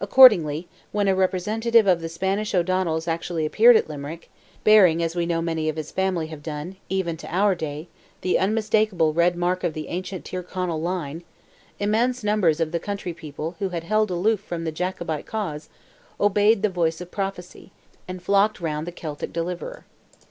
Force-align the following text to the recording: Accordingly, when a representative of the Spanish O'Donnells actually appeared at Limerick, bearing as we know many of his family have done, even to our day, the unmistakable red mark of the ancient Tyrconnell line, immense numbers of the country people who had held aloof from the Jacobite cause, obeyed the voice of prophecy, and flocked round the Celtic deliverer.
Accordingly, 0.00 0.66
when 0.92 1.08
a 1.08 1.14
representative 1.14 1.86
of 1.86 2.00
the 2.00 2.08
Spanish 2.08 2.54
O'Donnells 2.54 3.06
actually 3.06 3.44
appeared 3.44 3.76
at 3.76 3.86
Limerick, 3.86 4.30
bearing 4.64 5.02
as 5.02 5.14
we 5.14 5.26
know 5.26 5.42
many 5.42 5.68
of 5.68 5.76
his 5.76 5.90
family 5.90 6.28
have 6.28 6.42
done, 6.42 6.76
even 6.88 7.18
to 7.18 7.28
our 7.30 7.54
day, 7.54 7.86
the 8.22 8.38
unmistakable 8.38 9.12
red 9.12 9.36
mark 9.36 9.62
of 9.62 9.74
the 9.74 9.88
ancient 9.88 10.24
Tyrconnell 10.24 10.80
line, 10.80 11.22
immense 11.78 12.24
numbers 12.24 12.60
of 12.60 12.72
the 12.72 12.80
country 12.80 13.12
people 13.12 13.56
who 13.58 13.68
had 13.68 13.84
held 13.84 14.10
aloof 14.10 14.40
from 14.40 14.64
the 14.64 14.72
Jacobite 14.72 15.26
cause, 15.26 15.68
obeyed 16.18 16.62
the 16.62 16.70
voice 16.70 17.02
of 17.02 17.10
prophecy, 17.10 17.72
and 18.08 18.22
flocked 18.22 18.58
round 18.58 18.86
the 18.86 18.90
Celtic 18.92 19.34
deliverer. 19.34 19.84